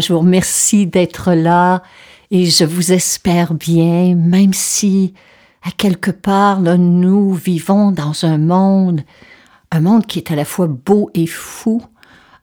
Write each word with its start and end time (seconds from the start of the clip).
Je 0.00 0.12
vous 0.12 0.20
remercie 0.20 0.86
d'être 0.86 1.32
là 1.32 1.82
et 2.30 2.46
je 2.46 2.64
vous 2.64 2.92
espère 2.92 3.54
bien, 3.54 4.14
même 4.14 4.52
si 4.52 5.14
à 5.62 5.70
quelque 5.70 6.10
part, 6.10 6.60
nous 6.60 7.34
vivons 7.34 7.92
dans 7.92 8.24
un 8.24 8.38
monde, 8.38 9.02
un 9.70 9.80
monde 9.80 10.06
qui 10.06 10.18
est 10.18 10.30
à 10.30 10.36
la 10.36 10.44
fois 10.44 10.66
beau 10.66 11.10
et 11.14 11.26
fou, 11.26 11.82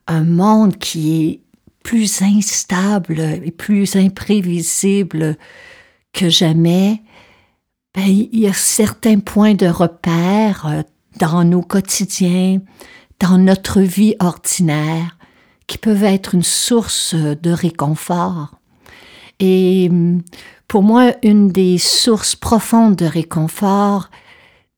un 0.08 0.24
monde 0.24 0.78
qui 0.78 1.26
est 1.26 1.42
plus 1.84 2.22
instable 2.22 3.20
et 3.20 3.52
plus 3.52 3.96
imprévisible 3.96 5.38
que 6.14 6.30
jamais. 6.30 7.02
Ben, 7.96 8.06
il 8.06 8.40
y 8.40 8.48
a 8.48 8.54
certains 8.54 9.20
points 9.20 9.56
de 9.56 9.68
repère 9.68 10.68
euh, 10.68 10.84
dans 11.20 11.44
nos 11.44 11.62
quotidiens, 11.62 12.60
dans 13.20 13.40
notre 13.40 13.82
vie 13.82 14.16
ordinaire, 14.20 15.17
qui 15.68 15.78
peuvent 15.78 16.04
être 16.04 16.34
une 16.34 16.44
source 16.44 17.14
de 17.16 17.52
réconfort. 17.52 18.56
Et 19.40 19.88
hum, 19.90 20.22
pour 20.68 20.84
moi, 20.84 21.14
une 21.24 21.50
des 21.50 21.78
sources 21.78 22.36
profondes 22.36 22.96
de 22.96 23.06
réconfort 23.06 24.10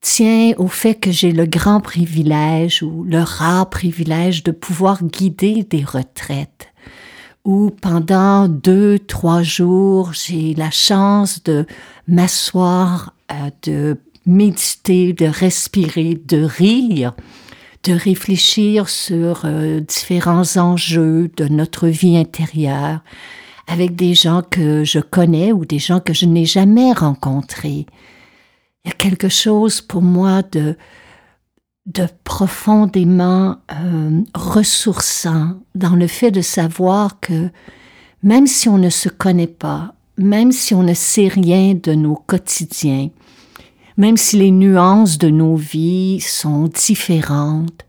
tient 0.00 0.52
au 0.58 0.68
fait 0.68 0.94
que 0.94 1.10
j'ai 1.10 1.32
le 1.32 1.46
grand 1.46 1.80
privilège 1.80 2.82
ou 2.82 3.04
le 3.04 3.20
rare 3.20 3.68
privilège 3.68 4.42
de 4.42 4.50
pouvoir 4.50 5.04
guider 5.04 5.64
des 5.68 5.84
retraites 5.84 6.70
où 7.44 7.70
pendant 7.70 8.48
deux, 8.48 8.98
trois 8.98 9.42
jours, 9.42 10.12
j'ai 10.12 10.54
la 10.54 10.70
chance 10.70 11.42
de 11.42 11.66
m'asseoir, 12.06 13.14
euh, 13.32 13.50
de 13.62 13.96
méditer, 14.26 15.12
de 15.12 15.26
respirer, 15.26 16.20
de 16.26 16.42
rire, 16.42 17.14
de 17.84 17.92
réfléchir 17.92 18.88
sur 18.88 19.42
euh, 19.44 19.80
différents 19.80 20.56
enjeux 20.56 21.30
de 21.36 21.48
notre 21.48 21.88
vie 21.88 22.16
intérieure 22.16 23.00
avec 23.66 23.94
des 23.94 24.14
gens 24.14 24.42
que 24.42 24.84
je 24.84 24.98
connais 24.98 25.52
ou 25.52 25.64
des 25.64 25.78
gens 25.78 26.00
que 26.00 26.12
je 26.12 26.26
n'ai 26.26 26.44
jamais 26.44 26.92
rencontrés. 26.92 27.86
Il 28.84 28.88
y 28.88 28.90
a 28.90 28.94
quelque 28.94 29.28
chose 29.28 29.80
pour 29.80 30.02
moi 30.02 30.42
de, 30.42 30.76
de 31.86 32.06
profondément 32.24 33.56
euh, 33.72 34.20
ressourçant 34.34 35.54
dans 35.74 35.94
le 35.94 36.06
fait 36.06 36.30
de 36.30 36.42
savoir 36.42 37.20
que 37.20 37.50
même 38.22 38.46
si 38.46 38.68
on 38.68 38.78
ne 38.78 38.90
se 38.90 39.08
connaît 39.08 39.46
pas, 39.46 39.94
même 40.18 40.52
si 40.52 40.74
on 40.74 40.82
ne 40.82 40.94
sait 40.94 41.28
rien 41.28 41.74
de 41.74 41.94
nos 41.94 42.16
quotidiens, 42.16 43.08
même 44.00 44.16
si 44.16 44.38
les 44.38 44.50
nuances 44.50 45.18
de 45.18 45.28
nos 45.28 45.56
vies 45.56 46.20
sont 46.20 46.68
différentes, 46.68 47.84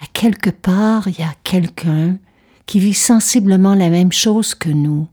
à 0.00 0.06
quelque 0.12 0.50
part, 0.50 1.06
il 1.06 1.16
y 1.16 1.22
a 1.22 1.32
quelqu'un 1.44 2.18
qui 2.66 2.80
vit 2.80 2.92
sensiblement 2.92 3.76
la 3.76 3.88
même 3.88 4.10
chose 4.10 4.56
que 4.56 4.68
nous, 4.68 5.06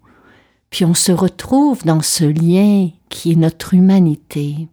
puis 0.71 0.83
on 0.83 0.95
se 0.95 1.11
retrouve 1.11 1.83
dans 1.85 2.01
ce 2.01 2.23
lien 2.23 2.89
qui 3.07 3.33
est 3.33 3.35
notre 3.35 3.75
humanité. 3.75 4.67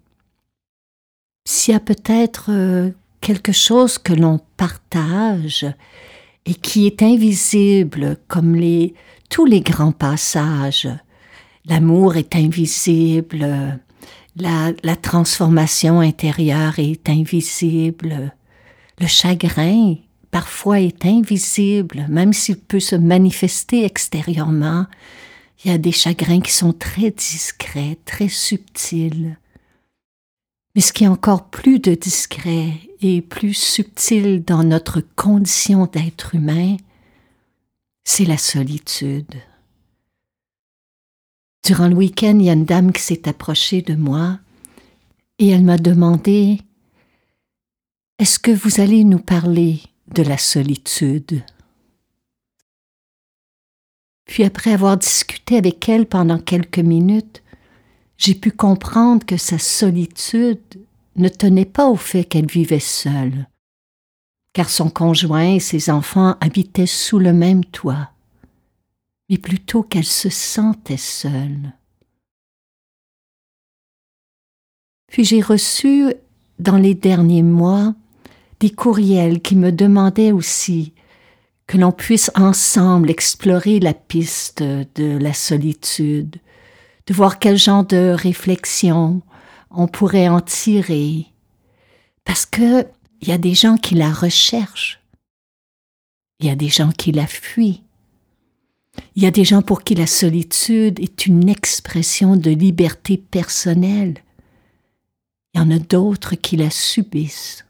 S'il 1.46 1.74
y 1.74 1.76
a 1.76 1.80
peut-être 1.80 2.46
euh, 2.48 2.90
quelque 3.20 3.52
chose 3.52 3.98
que 3.98 4.14
l'on 4.14 4.40
partage 4.56 5.66
et 6.46 6.54
qui 6.54 6.86
est 6.86 7.02
invisible 7.02 8.16
comme 8.26 8.58
tous 9.28 9.44
les 9.44 9.60
grands 9.60 9.92
passages, 9.92 10.88
l'amour 11.66 12.16
est 12.16 12.36
invisible, 12.36 13.78
la, 14.36 14.96
transformation 14.96 16.00
intérieure 16.00 16.78
est 16.78 17.08
invisible. 17.08 18.32
Le 18.98 19.06
chagrin 19.06 19.96
parfois 20.30 20.80
est 20.80 21.04
invisible, 21.04 22.06
même 22.08 22.32
s'il 22.32 22.58
peut 22.58 22.80
se 22.80 22.96
manifester 22.96 23.84
extérieurement. 23.84 24.86
Il 25.64 25.70
y 25.70 25.74
a 25.74 25.78
des 25.78 25.92
chagrins 25.92 26.40
qui 26.40 26.52
sont 26.52 26.72
très 26.72 27.10
discrets, 27.10 27.98
très 28.04 28.28
subtils. 28.28 29.36
Mais 30.74 30.80
ce 30.80 30.92
qui 30.92 31.04
est 31.04 31.08
encore 31.08 31.50
plus 31.50 31.78
de 31.78 31.94
discret 31.94 32.72
et 33.02 33.20
plus 33.20 33.54
subtil 33.54 34.42
dans 34.42 34.64
notre 34.64 35.00
condition 35.00 35.86
d'être 35.86 36.34
humain, 36.34 36.78
c'est 38.04 38.24
la 38.24 38.38
solitude. 38.38 39.34
Durant 41.64 41.86
le 41.86 41.94
week-end, 41.94 42.38
il 42.40 42.46
y 42.46 42.50
a 42.50 42.54
une 42.54 42.64
dame 42.64 42.92
qui 42.92 43.02
s'est 43.02 43.28
approchée 43.28 43.82
de 43.82 43.94
moi 43.94 44.38
et 45.38 45.48
elle 45.48 45.64
m'a 45.64 45.78
demandé 45.78 46.60
Est-ce 48.18 48.40
que 48.40 48.50
vous 48.50 48.80
allez 48.80 49.04
nous 49.04 49.20
parler 49.20 49.80
de 50.08 50.22
la 50.22 50.38
solitude? 50.38 51.44
Puis 54.24 54.42
après 54.44 54.72
avoir 54.72 54.96
discuté 54.96 55.56
avec 55.56 55.88
elle 55.88 56.06
pendant 56.06 56.38
quelques 56.38 56.78
minutes, 56.78 57.42
j'ai 58.16 58.34
pu 58.34 58.50
comprendre 58.50 59.24
que 59.24 59.36
sa 59.36 59.58
solitude 59.58 60.60
ne 61.16 61.28
tenait 61.28 61.64
pas 61.64 61.88
au 61.88 61.96
fait 61.96 62.24
qu'elle 62.24 62.46
vivait 62.46 62.80
seule, 62.80 63.46
car 64.52 64.68
son 64.68 64.90
conjoint 64.90 65.54
et 65.54 65.60
ses 65.60 65.90
enfants 65.90 66.36
habitaient 66.40 66.86
sous 66.86 67.18
le 67.18 67.32
même 67.32 67.64
toit 67.64 68.11
mais 69.32 69.38
plutôt 69.38 69.82
qu'elle 69.82 70.04
se 70.04 70.28
sentait 70.28 70.98
seule. 70.98 71.72
Puis 75.06 75.24
j'ai 75.24 75.40
reçu, 75.40 76.12
dans 76.58 76.76
les 76.76 76.94
derniers 76.94 77.42
mois, 77.42 77.94
des 78.60 78.68
courriels 78.68 79.40
qui 79.40 79.56
me 79.56 79.72
demandaient 79.72 80.32
aussi 80.32 80.92
que 81.66 81.78
l'on 81.78 81.92
puisse 81.92 82.30
ensemble 82.34 83.10
explorer 83.10 83.80
la 83.80 83.94
piste 83.94 84.62
de 84.62 85.16
la 85.16 85.32
solitude, 85.32 86.36
de 87.06 87.14
voir 87.14 87.38
quel 87.38 87.56
genre 87.56 87.86
de 87.86 88.14
réflexion 88.14 89.22
on 89.70 89.88
pourrait 89.88 90.28
en 90.28 90.42
tirer, 90.42 91.24
parce 92.24 92.44
que 92.44 92.86
il 93.22 93.28
y 93.28 93.32
a 93.32 93.38
des 93.38 93.54
gens 93.54 93.78
qui 93.78 93.94
la 93.94 94.12
recherchent, 94.12 95.00
il 96.38 96.48
y 96.48 96.50
a 96.50 96.54
des 96.54 96.68
gens 96.68 96.92
qui 96.92 97.12
la 97.12 97.26
fuient, 97.26 97.82
il 99.14 99.22
y 99.22 99.26
a 99.26 99.30
des 99.30 99.44
gens 99.44 99.62
pour 99.62 99.82
qui 99.82 99.94
la 99.94 100.06
solitude 100.06 100.98
est 101.00 101.26
une 101.26 101.48
expression 101.48 102.36
de 102.36 102.50
liberté 102.50 103.18
personnelle. 103.18 104.22
Il 105.54 105.60
y 105.60 105.64
en 105.64 105.70
a 105.70 105.78
d'autres 105.78 106.34
qui 106.34 106.56
la 106.56 106.70
subissent. 106.70 107.64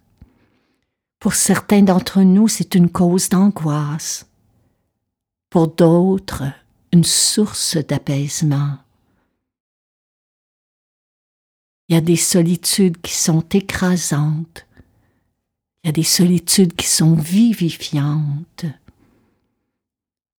Pour 1.18 1.34
certains 1.34 1.82
d'entre 1.82 2.22
nous, 2.22 2.48
c'est 2.48 2.74
une 2.74 2.90
cause 2.90 3.28
d'angoisse. 3.28 4.26
Pour 5.50 5.68
d'autres, 5.68 6.44
une 6.92 7.04
source 7.04 7.76
d'apaisement. 7.76 8.78
Il 11.88 11.94
y 11.94 11.98
a 11.98 12.00
des 12.00 12.16
solitudes 12.16 13.00
qui 13.00 13.14
sont 13.14 13.44
écrasantes. 13.50 14.66
Il 15.82 15.88
y 15.88 15.90
a 15.90 15.92
des 15.92 16.02
solitudes 16.04 16.74
qui 16.74 16.86
sont 16.86 17.14
vivifiantes. 17.14 18.66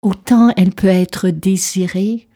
Autant 0.02 0.52
elle 0.56 0.72
peut 0.72 0.88
être 0.88 1.28
désirée, 1.28 2.28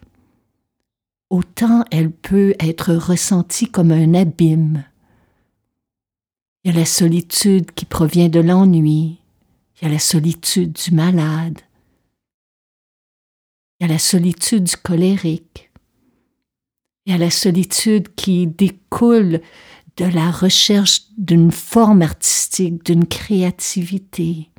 autant 1.31 1.85
elle 1.91 2.13
peut 2.13 2.55
être 2.61 2.95
ressentie 2.95 3.69
comme 3.69 3.91
un 3.91 4.15
abîme. 4.15 4.85
Il 6.63 6.73
y 6.73 6.77
a 6.77 6.79
la 6.79 6.87
solitude 6.87 7.73
qui 7.73 7.85
provient 7.85 8.29
de 8.29 8.41
l'ennui. 8.41 9.19
Il 9.77 9.85
y 9.85 9.87
a 9.87 9.93
la 9.93 9.99
solitude 9.99 10.73
du 10.73 10.95
malade. 10.95 11.61
Il 13.79 13.87
y 13.87 13.91
a 13.91 13.93
la 13.93 13.99
solitude 13.99 14.65
du 14.65 14.77
colérique. 14.77 15.71
Il 17.05 17.13
y 17.13 17.15
a 17.15 17.19
la 17.19 17.31
solitude 17.31 18.15
qui 18.15 18.47
découle 18.47 19.41
de 19.97 20.05
la 20.05 20.31
recherche 20.31 21.03
d'une 21.19 21.51
forme 21.51 22.03
artistique, 22.03 22.85
d'une 22.85 23.07
créativité. 23.07 24.51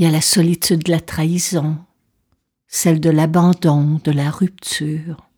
Il 0.00 0.04
y 0.04 0.06
a 0.06 0.10
la 0.10 0.22
solitude 0.22 0.84
de 0.84 0.92
la 0.92 1.00
trahison, 1.00 1.76
celle 2.68 3.00
de 3.00 3.10
l'abandon, 3.10 4.00
de 4.02 4.10
la 4.10 4.30
rupture. 4.30 5.28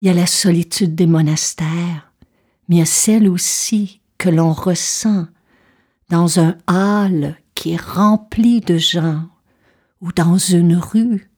Il 0.00 0.08
y 0.08 0.10
a 0.10 0.14
la 0.14 0.26
solitude 0.26 0.94
des 0.94 1.06
monastères, 1.06 2.14
mais 2.66 2.76
il 2.76 2.78
y 2.78 2.82
a 2.82 2.86
celle 2.86 3.28
aussi 3.28 4.00
que 4.16 4.30
l'on 4.30 4.54
ressent 4.54 5.26
dans 6.08 6.40
un 6.40 6.56
hall 6.66 7.36
qui 7.54 7.72
est 7.72 7.82
rempli 7.82 8.62
de 8.62 8.78
gens 8.78 9.28
ou 10.00 10.10
dans 10.10 10.38
une 10.38 10.76
rue 10.76 11.30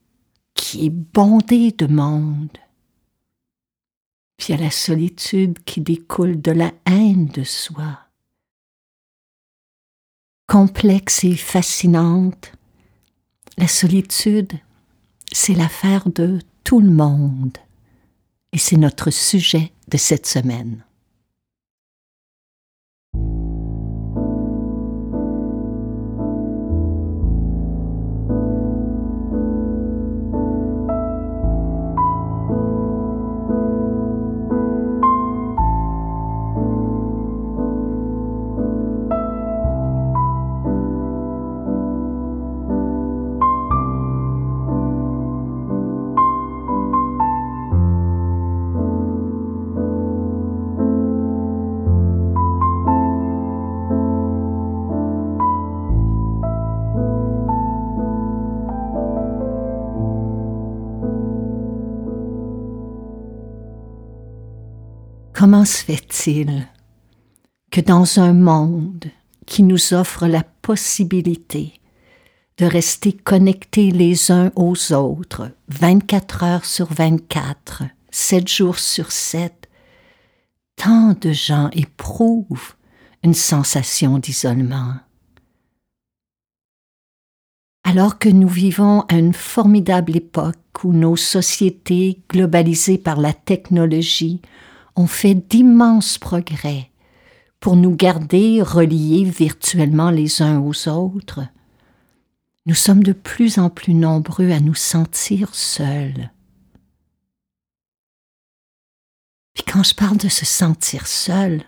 qui 0.54 0.86
est 0.86 0.90
bondée 0.90 1.72
de 1.72 1.88
monde. 1.88 2.58
Puis 4.36 4.52
il 4.52 4.56
y 4.56 4.58
a 4.60 4.62
la 4.62 4.70
solitude 4.70 5.58
qui 5.64 5.80
découle 5.80 6.40
de 6.40 6.52
la 6.52 6.72
haine 6.84 7.26
de 7.26 7.42
soi. 7.42 8.05
Complexe 10.46 11.24
et 11.24 11.34
fascinante, 11.34 12.52
la 13.58 13.66
solitude, 13.66 14.52
c'est 15.32 15.54
l'affaire 15.54 16.08
de 16.08 16.38
tout 16.62 16.80
le 16.80 16.90
monde. 16.90 17.58
Et 18.52 18.58
c'est 18.58 18.76
notre 18.76 19.10
sujet 19.10 19.72
de 19.88 19.96
cette 19.96 20.26
semaine. 20.26 20.85
Comment 65.56 65.64
se 65.64 65.84
fait-il 65.84 66.68
que 67.70 67.80
dans 67.80 68.20
un 68.20 68.34
monde 68.34 69.06
qui 69.46 69.62
nous 69.62 69.94
offre 69.94 70.26
la 70.26 70.42
possibilité 70.42 71.80
de 72.58 72.66
rester 72.66 73.14
connectés 73.14 73.90
les 73.90 74.30
uns 74.30 74.52
aux 74.54 74.92
autres 74.92 75.50
24 75.68 76.44
heures 76.44 76.64
sur 76.66 76.92
24, 76.92 77.84
7 78.10 78.46
jours 78.46 78.78
sur 78.78 79.10
7, 79.10 79.70
tant 80.76 81.14
de 81.18 81.32
gens 81.32 81.70
éprouvent 81.72 82.74
une 83.24 83.32
sensation 83.32 84.18
d'isolement. 84.18 84.96
Alors 87.82 88.18
que 88.18 88.28
nous 88.28 88.48
vivons 88.48 89.06
à 89.08 89.14
une 89.14 89.32
formidable 89.32 90.18
époque 90.18 90.84
où 90.84 90.92
nos 90.92 91.16
sociétés, 91.16 92.20
globalisées 92.28 92.98
par 92.98 93.18
la 93.18 93.32
technologie, 93.32 94.42
ont 94.96 95.06
fait 95.06 95.34
d'immenses 95.34 96.18
progrès 96.18 96.90
pour 97.60 97.76
nous 97.76 97.94
garder 97.94 98.62
reliés 98.62 99.24
virtuellement 99.24 100.10
les 100.10 100.42
uns 100.42 100.60
aux 100.60 100.88
autres, 100.88 101.40
nous 102.66 102.74
sommes 102.74 103.02
de 103.02 103.12
plus 103.12 103.58
en 103.58 103.70
plus 103.70 103.94
nombreux 103.94 104.50
à 104.50 104.60
nous 104.60 104.74
sentir 104.74 105.54
seuls. 105.54 106.30
Puis 109.54 109.64
quand 109.64 109.82
je 109.82 109.94
parle 109.94 110.18
de 110.18 110.28
se 110.28 110.44
sentir 110.44 111.06
seul, 111.06 111.62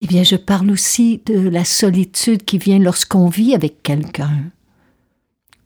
eh 0.00 0.06
bien 0.06 0.22
je 0.22 0.36
parle 0.36 0.70
aussi 0.70 1.22
de 1.26 1.48
la 1.48 1.64
solitude 1.64 2.44
qui 2.44 2.58
vient 2.58 2.78
lorsqu'on 2.78 3.28
vit 3.28 3.54
avec 3.54 3.82
quelqu'un. 3.82 4.50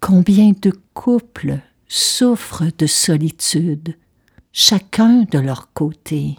Combien 0.00 0.52
de 0.60 0.72
couples 0.94 1.60
souffrent 1.88 2.70
de 2.78 2.86
solitude 2.86 3.96
chacun 4.52 5.24
de 5.30 5.38
leur 5.38 5.72
côté. 5.72 6.36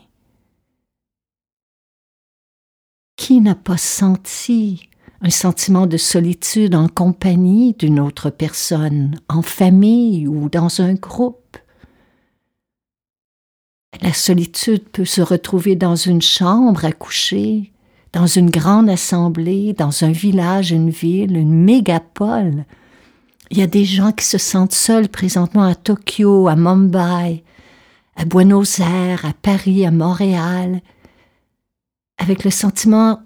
Qui 3.16 3.42
n'a 3.42 3.56
pas 3.56 3.78
senti 3.78 4.90
un 5.22 5.30
sentiment 5.30 5.88
de 5.88 5.98
solitude 5.98 6.76
en 6.76 6.88
compagnie 6.88 7.74
d'une 7.74 8.00
autre 8.00 8.30
personne, 8.30 9.16
en 9.30 9.42
famille 9.42 10.28
ou 10.28 10.50
dans 10.50 10.82
un 10.82 10.94
groupe? 10.94 11.58
La 14.02 14.14
solitude 14.14 14.84
peut 14.90 15.06
se 15.06 15.22
retrouver 15.22 15.76
dans 15.76 15.96
une 15.96 16.22
chambre 16.22 16.86
à 16.86 16.92
coucher, 16.92 17.72
dans 18.12 18.28
une 18.28 18.50
grande 18.50 18.90
assemblée, 18.90 19.74
dans 19.74 20.04
un 20.04 20.12
village, 20.12 20.72
une 20.72 20.90
ville, 20.90 21.38
une 21.38 21.54
mégapole. 21.54 22.66
Il 23.50 23.58
y 23.58 23.62
a 23.62 23.68
des 23.68 23.86
gens 23.86 24.12
qui 24.12 24.26
se 24.26 24.38
sentent 24.38 24.74
seuls 24.74 25.10
présentement 25.10 25.64
à 25.64 25.76
Tokyo, 25.76 26.48
à 26.48 26.56
Mumbai, 26.56 27.44
à 28.16 28.26
Buenos 28.26 28.80
Aires, 28.80 29.26
à 29.26 29.34
Paris, 29.34 29.86
à 29.86 29.92
Montréal, 29.92 30.82
avec 32.18 32.44
le 32.44 32.52
sentiment 32.52 33.22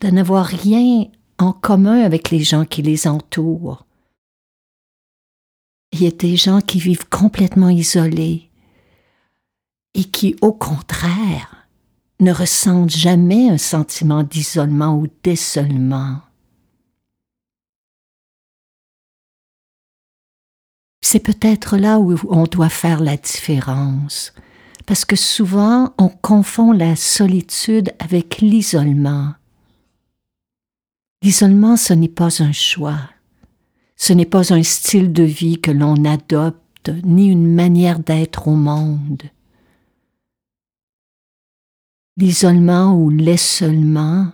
de 0.00 0.08
n'avoir 0.08 0.46
rien 0.46 1.06
en 1.38 1.52
commun 1.52 2.02
avec 2.02 2.30
les 2.30 2.40
gens 2.40 2.64
qui 2.64 2.82
les 2.82 3.06
entourent. 3.06 3.86
Il 5.92 6.02
y 6.02 6.06
a 6.06 6.10
des 6.10 6.36
gens 6.36 6.60
qui 6.60 6.80
vivent 6.80 7.08
complètement 7.08 7.68
isolés 7.68 8.50
et 9.94 10.04
qui, 10.04 10.36
au 10.40 10.52
contraire, 10.52 11.68
ne 12.20 12.32
ressentent 12.32 12.90
jamais 12.90 13.48
un 13.48 13.58
sentiment 13.58 14.22
d'isolement 14.22 14.98
ou 14.98 15.06
d'isolement. 15.22 16.20
C'est 21.04 21.20
peut-être 21.20 21.76
là 21.76 21.98
où 21.98 22.18
on 22.30 22.44
doit 22.44 22.70
faire 22.70 23.00
la 23.00 23.18
différence, 23.18 24.32
parce 24.86 25.04
que 25.04 25.16
souvent 25.16 25.92
on 25.98 26.08
confond 26.08 26.72
la 26.72 26.96
solitude 26.96 27.92
avec 27.98 28.38
l'isolement. 28.38 29.34
L'isolement, 31.22 31.76
ce 31.76 31.92
n'est 31.92 32.08
pas 32.08 32.42
un 32.42 32.52
choix, 32.52 32.98
ce 33.96 34.14
n'est 34.14 34.24
pas 34.24 34.54
un 34.54 34.62
style 34.62 35.12
de 35.12 35.24
vie 35.24 35.60
que 35.60 35.70
l'on 35.70 36.06
adopte, 36.06 36.90
ni 37.04 37.28
une 37.28 37.54
manière 37.54 37.98
d'être 37.98 38.48
au 38.48 38.56
monde. 38.56 39.24
L'isolement 42.16 42.94
ou 42.94 43.10
l'essolement 43.10 44.28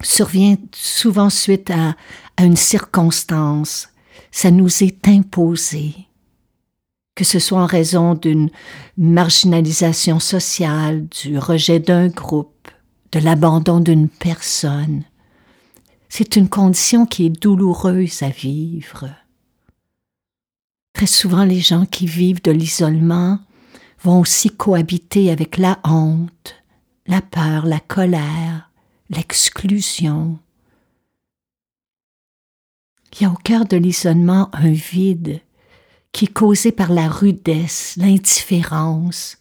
survient 0.00 0.56
souvent 0.72 1.28
suite 1.28 1.70
à, 1.70 1.94
à 2.38 2.44
une 2.44 2.56
circonstance, 2.56 3.90
ça 4.30 4.50
nous 4.50 4.82
est 4.82 5.06
imposé, 5.08 5.94
que 7.14 7.24
ce 7.24 7.38
soit 7.38 7.62
en 7.62 7.66
raison 7.66 8.14
d'une 8.14 8.50
marginalisation 8.96 10.20
sociale, 10.20 11.06
du 11.08 11.38
rejet 11.38 11.80
d'un 11.80 12.08
groupe, 12.08 12.68
de 13.12 13.20
l'abandon 13.20 13.80
d'une 13.80 14.08
personne. 14.08 15.04
C'est 16.08 16.36
une 16.36 16.48
condition 16.48 17.06
qui 17.06 17.26
est 17.26 17.42
douloureuse 17.42 18.22
à 18.22 18.30
vivre. 18.30 19.08
Très 20.92 21.06
souvent, 21.06 21.44
les 21.44 21.60
gens 21.60 21.86
qui 21.86 22.06
vivent 22.06 22.42
de 22.42 22.50
l'isolement 22.50 23.38
vont 24.02 24.20
aussi 24.20 24.50
cohabiter 24.50 25.30
avec 25.30 25.56
la 25.56 25.78
honte, 25.84 26.56
la 27.06 27.20
peur, 27.20 27.66
la 27.66 27.80
colère, 27.80 28.70
l'exclusion, 29.08 30.38
il 33.12 33.22
y 33.22 33.24
a 33.24 33.30
au 33.30 33.36
cœur 33.36 33.66
de 33.66 33.76
l'isolement 33.76 34.50
un 34.52 34.70
vide 34.70 35.40
qui 36.12 36.26
est 36.26 36.32
causé 36.32 36.72
par 36.72 36.92
la 36.92 37.08
rudesse, 37.08 37.94
l'indifférence, 37.96 39.38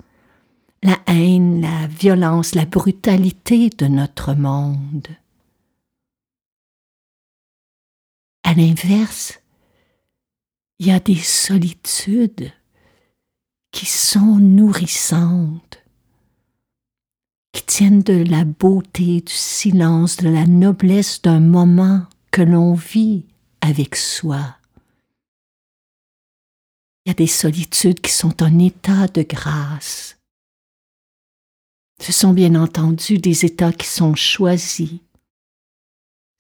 la 0.83 0.97
haine, 1.07 1.61
la 1.61 1.87
violence, 1.87 2.55
la 2.55 2.65
brutalité 2.65 3.69
de 3.69 3.87
notre 3.87 4.33
monde. 4.33 5.07
À 8.43 8.53
l'inverse, 8.53 9.39
il 10.79 10.87
y 10.87 10.91
a 10.91 10.99
des 10.99 11.15
solitudes 11.15 12.51
qui 13.71 13.85
sont 13.85 14.37
nourrissantes, 14.37 15.83
qui 17.51 17.63
tiennent 17.63 18.01
de 18.01 18.23
la 18.23 18.45
beauté, 18.45 19.21
du 19.21 19.33
silence, 19.33 20.17
de 20.17 20.29
la 20.29 20.45
noblesse 20.47 21.21
d'un 21.21 21.39
moment 21.39 22.05
que 22.31 22.41
l'on 22.41 22.73
vit 22.73 23.25
avec 23.61 23.95
soi. 23.95 24.55
Il 27.05 27.09
y 27.09 27.11
a 27.11 27.15
des 27.15 27.27
solitudes 27.27 28.01
qui 28.01 28.11
sont 28.11 28.41
un 28.41 28.59
état 28.59 29.07
de 29.07 29.23
grâce. 29.23 30.17
Ce 32.01 32.11
sont 32.11 32.33
bien 32.33 32.55
entendu 32.55 33.17
des 33.17 33.45
états 33.45 33.73
qui 33.73 33.87
sont 33.87 34.15
choisis. 34.15 34.99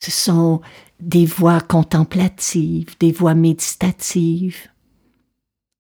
Ce 0.01 0.11
sont 0.11 0.61
des 0.99 1.25
voies 1.25 1.61
contemplatives, 1.61 2.95
des 2.99 3.11
voies 3.11 3.35
méditatives. 3.35 4.69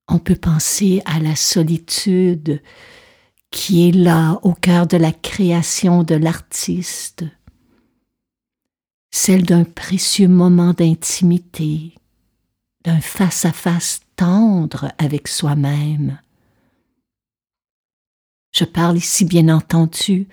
On 0.07 0.19
peut 0.19 0.35
penser 0.35 1.01
à 1.05 1.19
la 1.19 1.35
solitude 1.35 2.61
qui 3.51 3.87
est 3.87 3.91
là 3.91 4.39
au 4.43 4.53
cœur 4.53 4.87
de 4.87 4.97
la 4.97 5.11
création 5.11 6.03
de 6.03 6.15
l'artiste, 6.15 7.25
celle 9.11 9.43
d'un 9.43 9.63
précieux 9.63 10.27
moment 10.27 10.73
d'intimité, 10.73 11.95
d'un 12.83 13.01
face-à-face 13.01 14.01
tendre 14.15 14.91
avec 14.97 15.27
soi-même. 15.27 16.19
Je 18.51 18.65
parle 18.65 18.97
ici 18.97 19.25
bien 19.25 19.49
entendu 19.49 20.27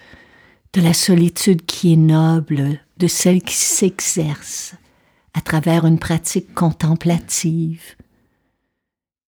de 0.72 0.80
la 0.80 0.94
solitude 0.94 1.64
qui 1.64 1.92
est 1.92 1.96
noble, 1.96 2.80
de 2.98 3.06
celle 3.06 3.42
qui 3.42 3.54
s'exerce 3.54 4.74
à 5.34 5.40
travers 5.40 5.84
une 5.86 5.98
pratique 5.98 6.54
contemplative, 6.54 7.96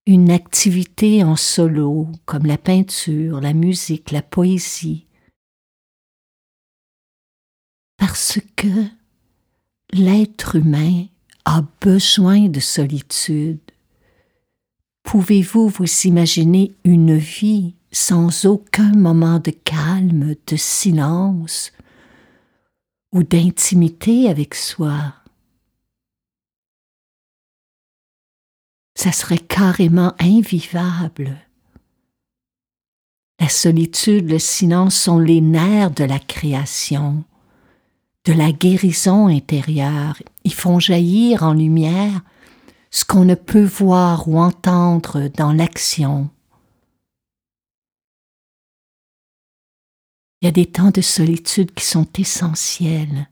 une 0.07 0.31
activité 0.31 1.23
en 1.23 1.37
solo 1.37 2.09
comme 2.25 2.47
la 2.47 2.57
peinture, 2.57 3.41
la 3.41 3.53
musique, 3.53 4.11
la 4.11 4.23
poésie, 4.23 5.07
parce 7.99 8.39
que 8.57 8.69
l'être 9.93 10.57
humain 10.57 11.07
a 11.45 11.63
besoin 11.81 12.49
de 12.49 12.61
solitude. 12.61 13.61
Pouvez-vous 15.03 15.69
vous 15.69 15.87
imaginer 16.05 16.75
une 16.85 17.17
vie 17.17 17.75
sans 17.91 18.45
aucun 18.45 18.93
moment 18.93 19.39
de 19.39 19.51
calme, 19.51 20.35
de 20.47 20.57
silence 20.57 21.73
ou 23.13 23.23
d'intimité 23.23 24.29
avec 24.29 24.55
soi? 24.55 25.15
Ça 28.95 29.13
serait 29.13 29.39
carrément 29.39 30.13
invivable. 30.19 31.39
La 33.41 33.49
solitude, 33.49 34.29
le 34.29 34.41
silence 34.41 34.97
sont 34.97 35.21
les 35.21 35.41
nerfs 35.41 35.93
de 35.93 36.05
la 36.05 36.19
création, 36.19 37.25
de 38.25 38.33
la 38.33 38.53
guérison 38.53 39.29
intérieure. 39.29 40.23
Ils 40.45 40.55
font 40.55 40.79
jaillir 40.79 41.43
en 41.43 41.55
lumière 41.55 42.21
ce 42.91 43.05
qu'on 43.05 43.25
ne 43.25 43.35
peut 43.35 43.65
voir 43.65 44.29
ou 44.29 44.39
entendre 44.39 45.29
dans 45.37 45.53
l'action 45.53 46.31
Il 50.41 50.47
y 50.47 50.49
a 50.49 50.53
des 50.53 50.67
temps 50.67 50.91
de 50.91 51.01
solitude 51.01 51.75
qui 51.75 51.85
sont 51.85 52.07
essentiels. 52.17 53.29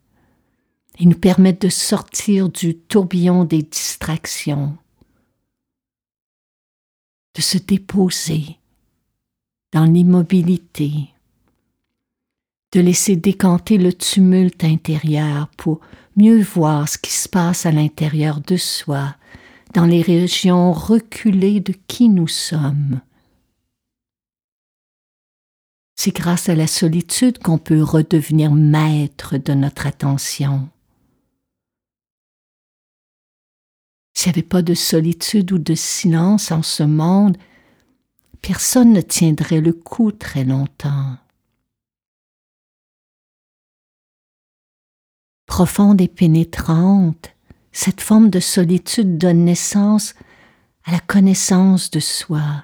Ils 0.99 1.09
nous 1.09 1.19
permettent 1.19 1.63
de 1.63 1.69
sortir 1.69 2.49
du 2.49 2.77
tourbillon 2.77 3.45
des 3.45 3.63
distractions, 3.63 4.77
de 7.35 7.43
se 7.43 7.59
déposer 7.59 8.59
dans 9.73 9.85
l'immobilité, 9.85 11.11
de 12.77 12.83
laisser 12.83 13.17
décanter 13.17 13.79
le 13.79 13.91
tumulte 13.91 14.63
intérieur 14.63 15.49
pour 15.57 15.81
mieux 16.15 16.43
voir 16.43 16.87
ce 16.87 16.99
qui 16.99 17.11
se 17.11 17.27
passe 17.27 17.65
à 17.65 17.73
l'intérieur 17.73 18.43
de 18.43 18.59
soi, 18.59 19.17
dans 19.73 19.87
les 19.87 20.03
régions 20.03 20.75
reculées 20.75 21.61
de 21.61 21.73
qui 21.89 22.11
nous 22.11 22.29
sommes. 22.29 23.01
C'est 25.95 26.15
grâce 26.15 26.51
à 26.51 26.55
la 26.55 26.67
solitude 26.67 27.39
qu'on 27.39 27.57
peut 27.57 27.83
redevenir 27.83 28.53
maître 28.53 29.39
de 29.39 29.55
notre 29.55 29.87
attention. 29.87 30.69
S'il 34.13 34.33
n'y 34.33 34.39
avait 34.39 34.47
pas 34.47 34.61
de 34.61 34.75
solitude 34.75 35.51
ou 35.51 35.59
de 35.59 35.75
silence 35.75 36.53
en 36.53 36.63
ce 36.63 36.83
monde, 36.83 37.39
personne 38.43 38.93
ne 38.93 39.01
tiendrait 39.01 39.63
le 39.63 39.73
coup 39.73 40.13
très 40.13 40.45
longtemps. 40.45 41.17
Profonde 45.57 46.03
et 46.03 46.09
pénétrante, 46.09 47.35
cette 47.73 48.03
forme 48.03 48.29
de 48.29 48.41
solitude 48.41 49.17
donne 49.17 49.47
naissance 49.47 50.15
à 50.85 50.93
la 50.93 51.01
connaissance 51.01 51.91
de 51.91 51.99
soi. 51.99 52.63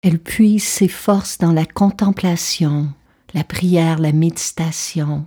Elle 0.00 0.18
puise 0.18 0.64
ses 0.64 0.88
forces 0.88 1.36
dans 1.36 1.52
la 1.52 1.66
contemplation, 1.66 2.90
la 3.34 3.44
prière, 3.44 3.98
la 3.98 4.12
méditation. 4.12 5.26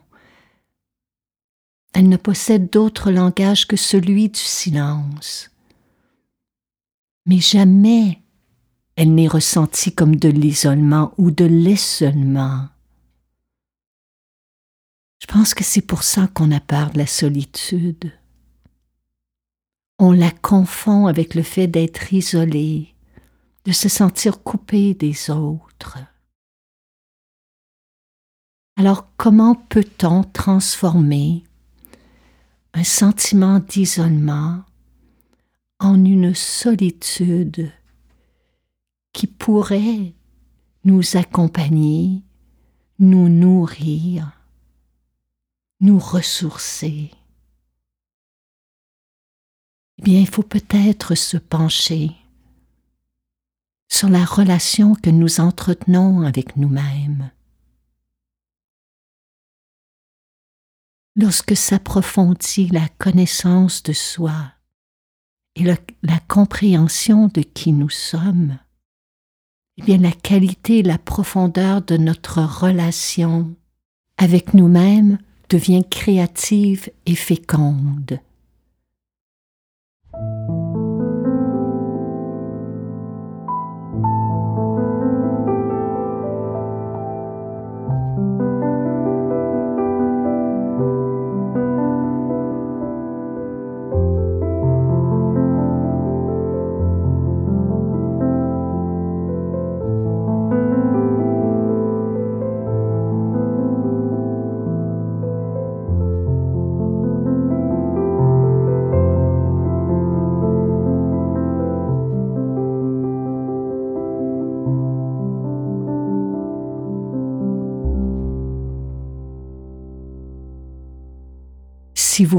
Elle 1.93 2.09
ne 2.09 2.17
possède 2.17 2.71
d'autre 2.71 3.11
langage 3.11 3.67
que 3.67 3.77
celui 3.77 4.29
du 4.29 4.39
silence. 4.39 5.51
Mais 7.27 7.37
jamais 7.37 8.19
elle 8.95 9.13
n'est 9.13 9.27
ressentie 9.27 9.93
comme 9.93 10.15
de 10.15 10.29
l'isolement 10.29 11.13
ou 11.19 11.29
de 11.29 11.45
l'essolement. 11.45 12.67
Je 15.21 15.27
pense 15.27 15.53
que 15.53 15.63
c'est 15.63 15.81
pour 15.81 16.03
ça 16.03 16.27
qu'on 16.27 16.51
a 16.51 16.59
peur 16.59 16.89
de 16.91 16.97
la 16.97 17.05
solitude. 17.05 18.11
On 19.99 20.11
la 20.11 20.31
confond 20.31 21.05
avec 21.05 21.35
le 21.35 21.43
fait 21.43 21.67
d'être 21.67 22.11
isolé, 22.11 22.95
de 23.65 23.71
se 23.71 23.87
sentir 23.87 24.41
coupé 24.41 24.95
des 24.95 25.29
autres. 25.29 25.99
Alors 28.77 29.09
comment 29.15 29.53
peut-on 29.53 30.23
transformer 30.23 31.43
un 32.73 32.83
sentiment 32.83 33.59
d'isolement 33.59 34.63
en 35.79 36.03
une 36.03 36.33
solitude 36.33 37.71
qui 39.13 39.27
pourrait 39.27 40.13
nous 40.83 41.15
accompagner, 41.15 42.23
nous 42.97 43.29
nourrir, 43.29 44.40
nous 45.81 45.99
ressourcer. 45.99 47.11
Eh 49.97 50.01
bien, 50.03 50.19
il 50.19 50.27
faut 50.27 50.43
peut-être 50.43 51.15
se 51.15 51.37
pencher 51.37 52.11
sur 53.89 54.07
la 54.07 54.23
relation 54.23 54.95
que 54.95 55.09
nous 55.09 55.41
entretenons 55.41 56.21
avec 56.21 56.55
nous-mêmes. 56.55 57.31
Lorsque 61.15 61.57
s'approfondit 61.57 62.67
la 62.69 62.87
connaissance 62.97 63.83
de 63.83 63.91
soi 63.91 64.53
et 65.55 65.63
la 65.63 66.19
compréhension 66.29 67.27
de 67.27 67.41
qui 67.41 67.73
nous 67.73 67.89
sommes, 67.89 68.57
eh 69.77 69.81
bien 69.83 69.97
la 69.97 70.11
qualité 70.13 70.79
et 70.79 70.83
la 70.83 70.97
profondeur 70.97 71.81
de 71.81 71.97
notre 71.97 72.41
relation 72.41 73.53
avec 74.17 74.53
nous-mêmes 74.53 75.17
devient 75.51 75.83
créative 75.89 76.89
et 77.05 77.15
féconde. 77.15 78.19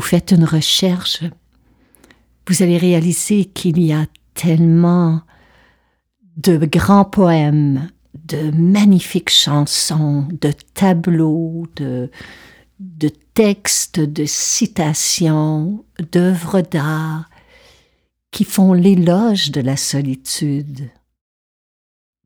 Faites 0.00 0.32
une 0.32 0.44
recherche, 0.44 1.22
vous 2.48 2.62
allez 2.62 2.78
réaliser 2.78 3.44
qu'il 3.44 3.80
y 3.80 3.92
a 3.92 4.06
tellement 4.34 5.22
de 6.36 6.56
grands 6.64 7.04
poèmes, 7.04 7.90
de 8.14 8.50
magnifiques 8.50 9.30
chansons, 9.30 10.26
de 10.30 10.52
tableaux, 10.74 11.66
de, 11.76 12.10
de 12.80 13.10
textes, 13.34 14.00
de 14.00 14.24
citations, 14.24 15.84
d'œuvres 16.12 16.60
d'art 16.60 17.28
qui 18.30 18.44
font 18.44 18.72
l'éloge 18.72 19.50
de 19.50 19.60
la 19.60 19.76
solitude. 19.76 20.90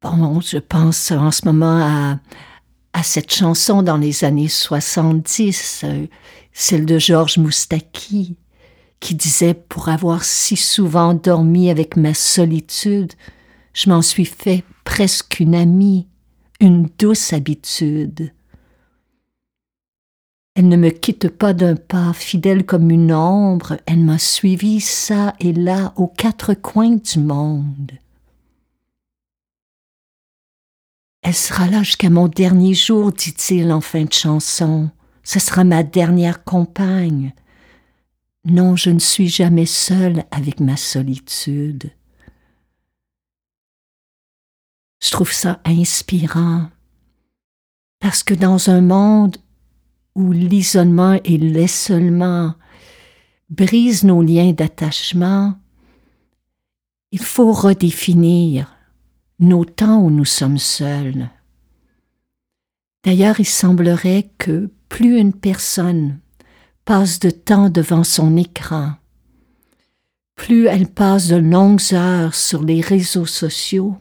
Bon, 0.02 0.40
je 0.40 0.58
pense 0.58 1.10
en 1.10 1.30
ce 1.30 1.44
moment 1.44 1.80
à, 1.82 2.18
à 2.96 3.02
cette 3.02 3.30
chanson 3.30 3.82
dans 3.82 3.98
les 3.98 4.24
années 4.24 4.48
70, 4.48 5.82
euh, 5.84 6.06
celle 6.54 6.86
de 6.86 6.98
Georges 6.98 7.36
Moustaki, 7.36 8.36
qui 9.00 9.14
disait 9.14 9.52
Pour 9.52 9.90
avoir 9.90 10.24
si 10.24 10.56
souvent 10.56 11.12
dormi 11.12 11.68
avec 11.68 11.98
ma 11.98 12.14
solitude, 12.14 13.12
je 13.74 13.90
m'en 13.90 14.00
suis 14.00 14.24
fait 14.24 14.64
presque 14.84 15.40
une 15.40 15.54
amie, 15.54 16.08
une 16.58 16.88
douce 16.98 17.34
habitude. 17.34 18.32
Elle 20.54 20.68
ne 20.68 20.78
me 20.78 20.88
quitte 20.88 21.28
pas 21.28 21.52
d'un 21.52 21.76
pas, 21.76 22.14
fidèle 22.14 22.64
comme 22.64 22.90
une 22.90 23.12
ombre, 23.12 23.76
elle 23.84 24.02
m'a 24.02 24.18
suivi 24.18 24.80
ça 24.80 25.34
et 25.38 25.52
là 25.52 25.92
aux 25.96 26.08
quatre 26.08 26.54
coins 26.54 26.96
du 26.96 27.18
monde. 27.18 27.92
Elle 31.26 31.34
sera 31.34 31.66
là 31.66 31.82
jusqu'à 31.82 32.08
mon 32.08 32.28
dernier 32.28 32.72
jour, 32.72 33.10
dit-il 33.10 33.72
en 33.72 33.80
fin 33.80 34.04
de 34.04 34.12
chanson. 34.12 34.90
Ce 35.24 35.40
sera 35.40 35.64
ma 35.64 35.82
dernière 35.82 36.44
compagne. 36.44 37.34
Non, 38.44 38.76
je 38.76 38.90
ne 38.90 39.00
suis 39.00 39.26
jamais 39.28 39.66
seule 39.66 40.22
avec 40.30 40.60
ma 40.60 40.76
solitude. 40.76 41.90
Je 45.02 45.10
trouve 45.10 45.32
ça 45.32 45.60
inspirant 45.64 46.68
parce 47.98 48.22
que 48.22 48.34
dans 48.34 48.70
un 48.70 48.80
monde 48.80 49.36
où 50.14 50.30
l'isolement 50.30 51.18
et 51.24 51.38
l'essolement 51.38 52.54
brisent 53.50 54.04
nos 54.04 54.22
liens 54.22 54.52
d'attachement, 54.52 55.58
il 57.10 57.20
faut 57.20 57.50
redéfinir 57.50 58.75
nos 59.38 59.64
temps 59.64 60.00
où 60.00 60.10
nous 60.10 60.24
sommes 60.24 60.58
seuls. 60.58 61.30
D'ailleurs, 63.04 63.38
il 63.38 63.46
semblerait 63.46 64.30
que 64.38 64.70
plus 64.88 65.18
une 65.18 65.32
personne 65.32 66.20
passe 66.84 67.18
de 67.20 67.30
temps 67.30 67.68
devant 67.68 68.04
son 68.04 68.36
écran, 68.36 68.94
plus 70.36 70.66
elle 70.66 70.88
passe 70.88 71.28
de 71.28 71.36
longues 71.36 71.92
heures 71.92 72.34
sur 72.34 72.62
les 72.62 72.80
réseaux 72.80 73.26
sociaux, 73.26 73.96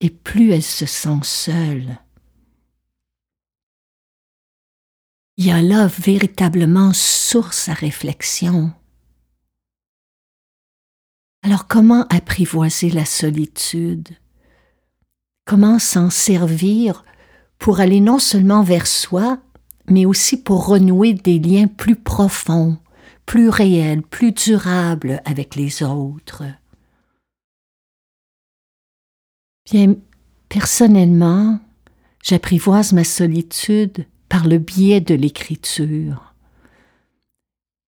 et 0.00 0.10
plus 0.10 0.50
elle 0.52 0.62
se 0.62 0.86
sent 0.86 1.20
seule. 1.22 1.98
Il 5.36 5.46
y 5.46 5.50
a 5.50 5.62
là 5.62 5.88
véritablement 5.88 6.92
source 6.92 7.68
à 7.68 7.74
réflexion. 7.74 8.72
Alors 11.46 11.66
comment 11.66 12.06
apprivoiser 12.08 12.88
la 12.88 13.04
solitude? 13.04 14.08
Comment 15.44 15.78
s'en 15.78 16.08
servir 16.08 17.04
pour 17.58 17.80
aller 17.80 18.00
non 18.00 18.18
seulement 18.18 18.62
vers 18.62 18.86
soi, 18.86 19.36
mais 19.86 20.06
aussi 20.06 20.42
pour 20.42 20.66
renouer 20.66 21.12
des 21.12 21.38
liens 21.38 21.66
plus 21.66 21.96
profonds, 21.96 22.78
plus 23.26 23.50
réels, 23.50 24.00
plus 24.00 24.32
durables 24.32 25.20
avec 25.26 25.54
les 25.54 25.82
autres? 25.82 26.44
Bien, 29.70 29.96
personnellement, 30.48 31.60
j'apprivoise 32.22 32.94
ma 32.94 33.04
solitude 33.04 34.06
par 34.30 34.48
le 34.48 34.56
biais 34.56 35.02
de 35.02 35.14
l'écriture. 35.14 36.23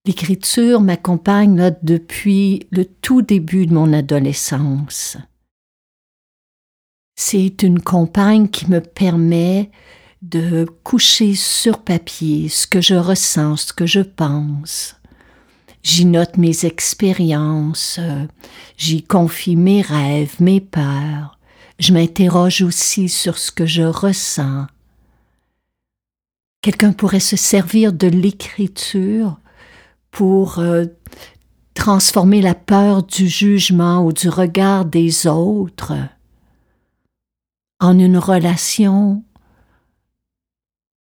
L'écriture 0.07 0.79
m'accompagne 0.79 1.75
depuis 1.83 2.65
le 2.71 2.85
tout 2.85 3.21
début 3.21 3.65
de 3.65 3.73
mon 3.73 3.91
adolescence. 3.91 5.17
C'est 7.17 7.61
une 7.61 7.81
compagne 7.81 8.47
qui 8.47 8.71
me 8.71 8.79
permet 8.79 9.69
de 10.21 10.65
coucher 10.85 11.35
sur 11.35 11.79
papier 11.79 12.47
ce 12.47 12.67
que 12.67 12.79
je 12.79 12.95
ressens, 12.95 13.57
ce 13.57 13.73
que 13.73 13.85
je 13.85 13.99
pense. 13.99 14.95
J'y 15.83 16.05
note 16.05 16.37
mes 16.37 16.65
expériences, 16.65 17.99
j'y 18.77 19.03
confie 19.03 19.57
mes 19.57 19.81
rêves, 19.81 20.35
mes 20.39 20.61
peurs. 20.61 21.37
Je 21.79 21.91
m'interroge 21.91 22.61
aussi 22.61 23.09
sur 23.09 23.37
ce 23.37 23.51
que 23.51 23.65
je 23.65 23.83
ressens. 23.83 24.67
Quelqu'un 26.61 26.93
pourrait 26.93 27.19
se 27.19 27.35
servir 27.35 27.91
de 27.91 28.07
l'écriture 28.07 29.37
pour 30.17 30.57
euh, 30.57 30.85
transformer 31.75 32.41
la 32.41 32.55
peur 32.55 33.03
du 33.03 33.27
jugement 33.27 34.03
ou 34.03 34.11
du 34.11 34.29
regard 34.29 34.83
des 34.83 35.27
autres 35.27 35.93
en 37.79 37.99
une 37.99 38.17
relation 38.17 39.23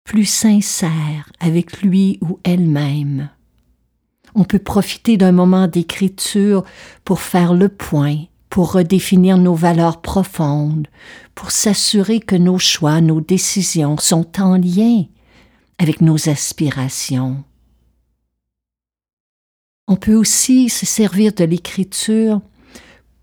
plus 0.04 0.26
sincère 0.26 1.32
avec 1.40 1.80
lui 1.80 2.18
ou 2.20 2.40
elle-même. 2.44 3.30
On 4.34 4.44
peut 4.44 4.58
profiter 4.58 5.16
d'un 5.16 5.32
moment 5.32 5.66
d'écriture 5.66 6.62
pour 7.02 7.22
faire 7.22 7.54
le 7.54 7.70
point, 7.70 8.18
pour 8.50 8.72
redéfinir 8.72 9.38
nos 9.38 9.54
valeurs 9.54 10.02
profondes, 10.02 10.88
pour 11.34 11.52
s'assurer 11.52 12.20
que 12.20 12.36
nos 12.36 12.58
choix, 12.58 13.00
nos 13.00 13.22
décisions 13.22 13.96
sont 13.96 14.38
en 14.38 14.58
lien 14.58 15.04
avec 15.78 16.02
nos 16.02 16.28
aspirations. 16.28 17.42
On 19.88 19.96
peut 19.96 20.14
aussi 20.14 20.68
se 20.68 20.84
servir 20.84 21.32
de 21.32 21.44
l'écriture 21.44 22.40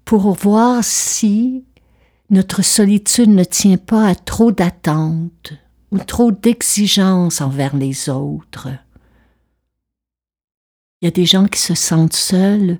pour 0.05 0.31
voir 0.33 0.83
si 0.83 1.65
notre 2.29 2.61
solitude 2.61 3.29
ne 3.29 3.43
tient 3.43 3.77
pas 3.77 4.07
à 4.07 4.15
trop 4.15 4.51
d'attentes 4.51 5.53
ou 5.91 5.99
trop 5.99 6.31
d'exigences 6.31 7.41
envers 7.41 7.75
les 7.75 8.09
autres. 8.09 8.69
Il 11.01 11.05
y 11.05 11.07
a 11.07 11.11
des 11.11 11.25
gens 11.25 11.47
qui 11.47 11.59
se 11.59 11.75
sentent 11.75 12.15
seuls, 12.15 12.79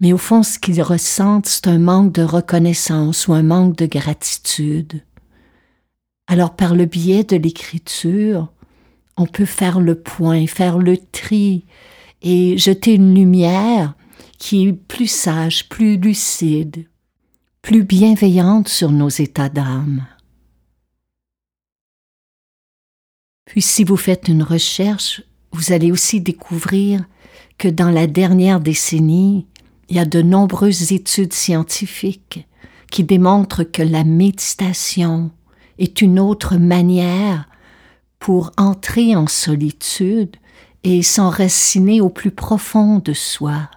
mais 0.00 0.14
au 0.14 0.18
fond 0.18 0.42
ce 0.42 0.58
qu'ils 0.58 0.82
ressentent, 0.82 1.46
c'est 1.46 1.68
un 1.68 1.78
manque 1.78 2.12
de 2.12 2.22
reconnaissance 2.22 3.28
ou 3.28 3.34
un 3.34 3.42
manque 3.42 3.76
de 3.76 3.84
gratitude. 3.84 5.04
Alors 6.26 6.56
par 6.56 6.74
le 6.74 6.86
biais 6.86 7.24
de 7.24 7.36
l'écriture, 7.36 8.48
on 9.18 9.26
peut 9.26 9.44
faire 9.44 9.80
le 9.80 9.96
point, 9.96 10.46
faire 10.46 10.78
le 10.78 10.96
tri, 10.96 11.66
et 12.22 12.58
jeter 12.58 12.94
une 12.94 13.14
lumière 13.14 13.94
qui 14.38 14.66
est 14.66 14.72
plus 14.72 15.10
sage, 15.10 15.68
plus 15.68 15.96
lucide, 15.96 16.86
plus 17.62 17.84
bienveillante 17.84 18.68
sur 18.68 18.90
nos 18.90 19.08
états 19.08 19.48
d'âme. 19.48 20.06
Puis 23.44 23.62
si 23.62 23.84
vous 23.84 23.96
faites 23.96 24.28
une 24.28 24.42
recherche, 24.42 25.22
vous 25.52 25.72
allez 25.72 25.90
aussi 25.90 26.20
découvrir 26.20 27.04
que 27.58 27.68
dans 27.68 27.90
la 27.90 28.06
dernière 28.06 28.60
décennie, 28.60 29.46
il 29.88 29.96
y 29.96 29.98
a 29.98 30.04
de 30.04 30.22
nombreuses 30.22 30.92
études 30.92 31.32
scientifiques 31.32 32.46
qui 32.90 33.04
démontrent 33.04 33.64
que 33.64 33.82
la 33.82 34.04
méditation 34.04 35.30
est 35.78 36.00
une 36.00 36.18
autre 36.18 36.56
manière 36.56 37.48
pour 38.18 38.52
entrer 38.56 39.16
en 39.16 39.26
solitude 39.26 40.36
et 40.84 41.02
s'enraciner 41.02 42.00
au 42.00 42.08
plus 42.08 42.30
profond 42.30 42.98
de 42.98 43.12
soi. 43.12 43.70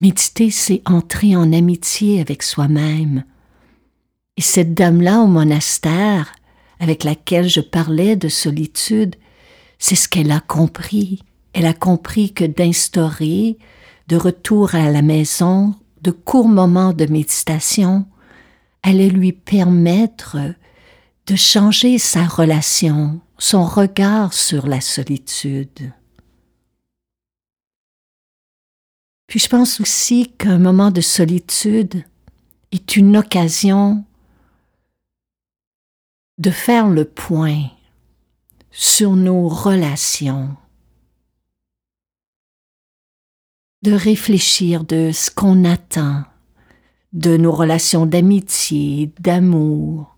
Méditer, 0.00 0.50
c'est 0.50 0.82
entrer 0.84 1.36
en 1.36 1.52
amitié 1.52 2.20
avec 2.20 2.42
soi-même. 2.42 3.24
Et 4.36 4.42
cette 4.42 4.74
dame-là 4.74 5.20
au 5.20 5.26
monastère, 5.26 6.32
avec 6.80 7.04
laquelle 7.04 7.48
je 7.48 7.60
parlais 7.60 8.16
de 8.16 8.28
solitude, 8.28 9.14
c'est 9.78 9.94
ce 9.94 10.08
qu'elle 10.08 10.32
a 10.32 10.40
compris. 10.40 11.22
Elle 11.52 11.66
a 11.66 11.74
compris 11.74 12.32
que 12.32 12.44
d'instaurer, 12.44 13.58
de 14.08 14.16
retour 14.16 14.74
à 14.74 14.90
la 14.90 15.02
maison, 15.02 15.74
de 16.02 16.10
courts 16.10 16.48
moments 16.48 16.92
de 16.92 17.06
méditation, 17.06 18.06
allait 18.82 19.08
lui 19.08 19.32
permettre 19.32 20.36
de 21.26 21.36
changer 21.36 21.98
sa 21.98 22.24
relation 22.24 23.20
son 23.42 23.64
regard 23.64 24.34
sur 24.34 24.68
la 24.68 24.80
solitude. 24.80 25.92
Puis 29.26 29.40
je 29.40 29.48
pense 29.48 29.80
aussi 29.80 30.32
qu'un 30.38 30.58
moment 30.58 30.92
de 30.92 31.00
solitude 31.00 32.04
est 32.70 32.96
une 32.96 33.16
occasion 33.16 34.04
de 36.38 36.50
faire 36.52 36.88
le 36.88 37.04
point 37.04 37.64
sur 38.70 39.16
nos 39.16 39.48
relations, 39.48 40.56
de 43.82 43.92
réfléchir 43.92 44.84
de 44.84 45.10
ce 45.12 45.32
qu'on 45.32 45.64
attend, 45.64 46.22
de 47.12 47.36
nos 47.36 47.52
relations 47.52 48.06
d'amitié, 48.06 49.12
d'amour, 49.18 50.11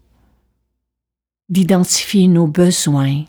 d'identifier 1.49 2.29
nos 2.29 2.47
besoins, 2.47 3.25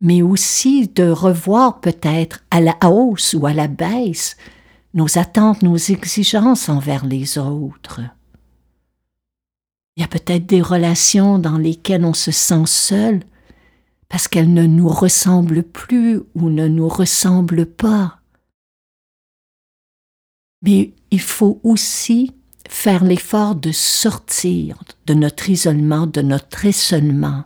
mais 0.00 0.22
aussi 0.22 0.88
de 0.88 1.08
revoir 1.08 1.80
peut-être 1.80 2.44
à 2.50 2.60
la 2.60 2.76
hausse 2.84 3.34
ou 3.34 3.46
à 3.46 3.54
la 3.54 3.68
baisse 3.68 4.36
nos 4.94 5.18
attentes, 5.18 5.62
nos 5.62 5.76
exigences 5.76 6.68
envers 6.68 7.06
les 7.06 7.38
autres. 7.38 8.00
Il 9.96 10.00
y 10.00 10.04
a 10.04 10.08
peut-être 10.08 10.46
des 10.46 10.62
relations 10.62 11.38
dans 11.38 11.58
lesquelles 11.58 12.04
on 12.04 12.14
se 12.14 12.30
sent 12.30 12.66
seul 12.66 13.22
parce 14.08 14.28
qu'elles 14.28 14.52
ne 14.52 14.66
nous 14.66 14.88
ressemblent 14.88 15.62
plus 15.62 16.20
ou 16.34 16.50
ne 16.50 16.68
nous 16.68 16.88
ressemblent 16.88 17.66
pas. 17.66 18.20
Mais 20.62 20.94
il 21.10 21.20
faut 21.20 21.60
aussi 21.62 22.32
faire 22.72 23.04
l'effort 23.04 23.54
de 23.54 23.72
sortir 23.72 24.82
de 25.06 25.14
notre 25.14 25.50
isolement, 25.50 26.06
de 26.06 26.22
notre 26.22 26.64
isolement. 26.64 27.44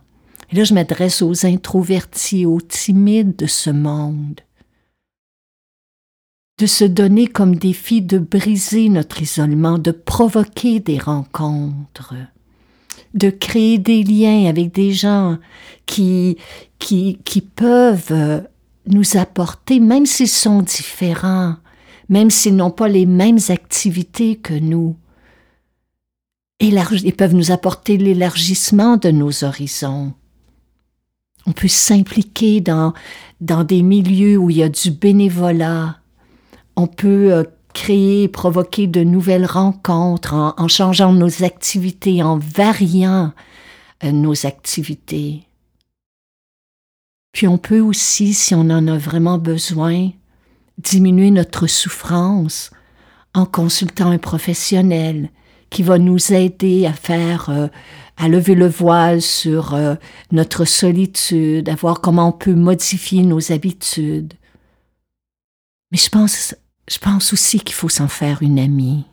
Et 0.51 0.55
là, 0.55 0.63
je 0.63 0.73
m'adresse 0.73 1.21
aux 1.21 1.45
introvertis, 1.45 2.45
aux 2.45 2.61
timides 2.61 3.35
de 3.35 3.45
ce 3.45 3.69
monde. 3.69 4.41
De 6.59 6.65
se 6.65 6.85
donner 6.85 7.27
comme 7.27 7.55
défi 7.55 8.01
de 8.01 8.17
briser 8.17 8.89
notre 8.89 9.21
isolement, 9.21 9.77
de 9.77 9.91
provoquer 9.91 10.79
des 10.79 10.97
rencontres 10.97 12.15
de 13.13 13.29
créer 13.29 13.77
des 13.77 14.03
liens 14.03 14.45
avec 14.47 14.71
des 14.73 14.91
gens 14.91 15.37
qui, 15.85 16.37
qui, 16.77 17.19
qui 17.23 17.41
peuvent 17.41 18.43
nous 18.85 19.17
apporter, 19.17 19.79
même 19.79 20.05
s'ils 20.05 20.27
sont 20.27 20.61
différents, 20.61 21.55
même 22.09 22.29
s'ils 22.29 22.55
n'ont 22.55 22.71
pas 22.71 22.87
les 22.87 23.05
mêmes 23.05 23.39
activités 23.49 24.35
que 24.35 24.53
nous. 24.53 24.95
Ils 26.59 27.13
peuvent 27.15 27.35
nous 27.35 27.51
apporter 27.51 27.97
l'élargissement 27.97 28.97
de 28.97 29.11
nos 29.11 29.43
horizons. 29.43 30.13
On 31.45 31.53
peut 31.53 31.67
s'impliquer 31.67 32.61
dans, 32.61 32.93
dans 33.39 33.63
des 33.63 33.81
milieux 33.81 34.37
où 34.37 34.49
il 34.49 34.57
y 34.57 34.63
a 34.63 34.69
du 34.69 34.91
bénévolat. 34.91 35.97
On 36.75 36.87
peut 36.87 37.33
euh, 37.33 37.43
créer, 37.73 38.27
provoquer 38.27 38.87
de 38.87 39.03
nouvelles 39.03 39.45
rencontres 39.45 40.33
en, 40.33 40.67
changeant 40.67 41.13
nos 41.13 41.43
activités, 41.43 42.21
en 42.21 42.37
variant 42.37 43.33
euh, 44.03 44.11
nos 44.11 44.45
activités. 44.45 45.43
Puis 47.31 47.47
on 47.47 47.57
peut 47.57 47.79
aussi, 47.79 48.33
si 48.33 48.55
on 48.55 48.69
en 48.69 48.87
a 48.87 48.97
vraiment 48.97 49.37
besoin, 49.37 50.09
diminuer 50.79 51.31
notre 51.31 51.67
souffrance 51.67 52.71
en 53.33 53.45
consultant 53.45 54.09
un 54.09 54.17
professionnel 54.17 55.29
qui 55.69 55.83
va 55.83 55.97
nous 55.97 56.33
aider 56.33 56.85
à 56.85 56.93
faire, 56.93 57.49
euh, 57.49 57.67
à 58.17 58.27
lever 58.27 58.55
le 58.55 58.67
voile 58.67 59.21
sur 59.21 59.73
euh, 59.73 59.95
notre 60.31 60.65
solitude, 60.65 61.69
à 61.69 61.75
voir 61.75 62.01
comment 62.01 62.29
on 62.29 62.31
peut 62.31 62.55
modifier 62.55 63.23
nos 63.23 63.51
habitudes. 63.51 64.33
Mais 65.91 65.97
je 65.97 66.09
pense 66.09 66.55
je 66.89 66.99
pense 66.99 67.33
aussi 67.33 67.59
qu'il 67.59 67.75
faut 67.75 67.89
s'en 67.89 68.07
faire 68.07 68.41
une 68.41 68.59
amie. 68.59 69.05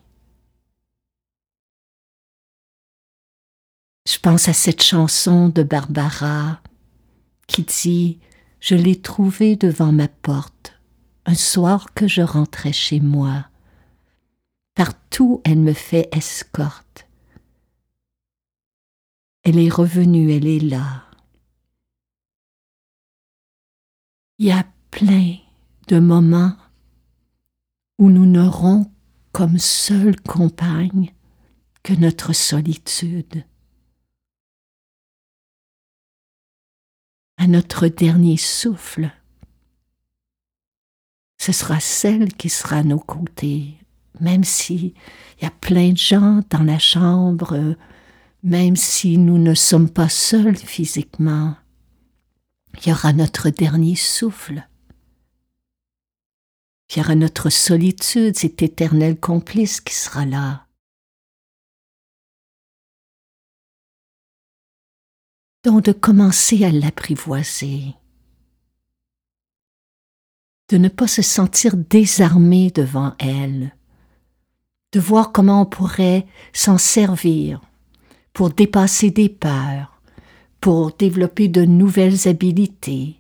Je 4.09 4.19
pense 4.19 4.49
à 4.49 4.53
cette 4.53 4.83
chanson 4.83 5.49
de 5.49 5.63
Barbara 5.63 6.61
qui 7.47 7.63
dit 7.63 8.21
Je 8.61 8.75
l'ai 8.75 9.01
trouvée 9.01 9.57
devant 9.57 9.93
ma 9.93 10.09
porte 10.09 10.75
un 11.27 11.35
soir 11.35 11.95
que 11.95 12.07
je 12.07 12.23
rentrais 12.23 12.73
chez 12.73 13.01
moi. 13.01 13.47
Partout 14.75 15.41
elle 15.45 15.61
me 15.61 15.73
fait 15.73 16.09
escorte. 16.13 17.07
Elle 19.43 19.59
est 19.59 19.69
revenue, 19.69 20.33
elle 20.33 20.47
est 20.47 20.61
là. 20.61 21.05
Il 24.39 24.47
y 24.47 24.51
a 24.51 24.67
plein 24.91 25.37
de 25.89 25.99
moments 26.01 26.57
où 27.99 28.11
nous 28.11 28.27
n'aurons 28.27 28.91
comme 29.33 29.59
seule 29.59 30.21
compagne 30.21 31.15
que 31.83 31.93
notre 31.93 32.33
solitude. 32.33 33.45
À 37.37 37.47
notre 37.47 37.89
dernier 37.89 38.37
souffle, 38.37 39.11
ce 41.39 41.53
sera 41.53 41.79
celle 41.81 42.33
qui 42.33 42.49
sera 42.49 42.77
à 42.77 42.83
nos 42.83 42.99
côtés, 42.99 43.77
même 44.21 44.45
s'il 44.45 44.95
y 45.41 45.45
a 45.45 45.51
plein 45.51 45.93
de 45.93 45.99
gens 45.99 46.43
dans 46.51 46.63
la 46.63 46.79
chambre, 46.79 47.77
même 48.43 48.77
si 48.77 49.19
nous 49.19 49.39
ne 49.39 49.55
sommes 49.55 49.91
pas 49.91 50.09
seuls 50.09 50.57
physiquement, 50.57 51.57
il 52.77 52.89
y 52.89 52.93
aura 52.93 53.13
notre 53.13 53.51
dernier 53.51 53.97
souffle. 53.97 54.69
Il 56.91 56.99
y 56.99 57.01
aura 57.01 57.15
notre 57.15 57.51
solitude, 57.51 58.37
cet 58.37 58.63
éternel 58.63 59.19
complice 59.19 59.81
qui 59.81 59.95
sera 59.95 60.27
là. 60.27 60.67
Donc 65.65 65.83
de 65.85 65.93
commencer 65.93 66.63
à 66.65 66.71
l'apprivoiser, 66.71 67.95
de 70.69 70.77
ne 70.77 70.89
pas 70.89 71.09
se 71.09 71.23
sentir 71.23 71.75
désarmé 71.77 72.71
devant 72.71 73.15
elle, 73.19 73.75
de 74.95 75.01
voir 75.01 75.33
comment 75.33 75.63
on 75.63 75.67
pourrait 75.67 76.25
s'en 76.53 76.79
servir 76.79 77.61
pour 78.33 78.51
dépasser 78.51 79.11
des 79.11 79.29
peurs, 79.29 80.01
pour 80.61 80.93
développer 80.93 81.49
de 81.49 81.65
nouvelles 81.65 82.29
habiletés, 82.29 83.17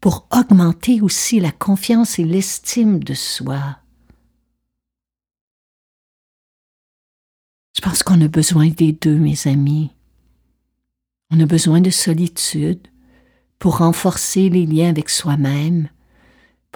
pour 0.00 0.26
augmenter 0.30 1.02
aussi 1.02 1.38
la 1.38 1.52
confiance 1.52 2.18
et 2.18 2.24
l'estime 2.24 3.04
de 3.04 3.12
soi. 3.12 3.78
Je 7.76 7.82
pense 7.82 8.02
qu'on 8.02 8.20
a 8.22 8.28
besoin 8.28 8.68
des 8.68 8.92
deux, 8.92 9.16
mes 9.16 9.46
amis. 9.46 9.90
On 11.30 11.40
a 11.40 11.46
besoin 11.46 11.82
de 11.82 11.90
solitude 11.90 12.80
pour 13.58 13.78
renforcer 13.78 14.48
les 14.48 14.64
liens 14.64 14.88
avec 14.88 15.10
soi-même. 15.10 15.88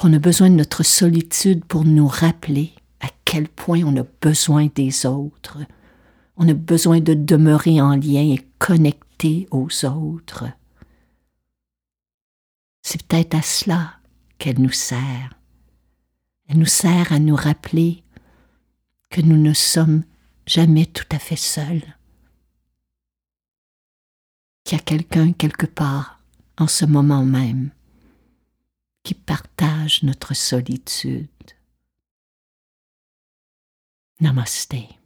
On 0.02 0.12
a 0.12 0.18
besoin 0.18 0.50
de 0.50 0.56
notre 0.56 0.82
solitude 0.82 1.64
pour 1.64 1.84
nous 1.84 2.06
rappeler 2.06 2.74
quel 3.26 3.48
point 3.48 3.82
on 3.82 3.96
a 3.96 4.04
besoin 4.22 4.68
des 4.74 5.04
autres. 5.04 5.58
On 6.38 6.48
a 6.48 6.54
besoin 6.54 7.00
de 7.00 7.12
demeurer 7.12 7.82
en 7.82 7.94
lien 7.96 8.22
et 8.22 8.46
connecté 8.58 9.46
aux 9.50 9.84
autres. 9.84 10.44
C'est 12.82 13.02
peut-être 13.02 13.34
à 13.34 13.42
cela 13.42 13.94
qu'elle 14.38 14.60
nous 14.60 14.72
sert. 14.72 15.34
Elle 16.48 16.58
nous 16.58 16.66
sert 16.66 17.12
à 17.12 17.18
nous 17.18 17.34
rappeler 17.34 18.04
que 19.10 19.20
nous 19.20 19.36
ne 19.36 19.52
sommes 19.52 20.04
jamais 20.46 20.86
tout 20.86 21.08
à 21.10 21.18
fait 21.18 21.36
seuls, 21.36 21.82
qu'il 24.62 24.78
y 24.78 24.80
a 24.80 24.84
quelqu'un 24.84 25.32
quelque 25.32 25.66
part 25.66 26.20
en 26.58 26.68
ce 26.68 26.84
moment 26.84 27.24
même 27.24 27.70
qui 29.02 29.14
partage 29.14 30.04
notre 30.04 30.34
solitude. 30.34 31.28
Namaste. 34.20 34.96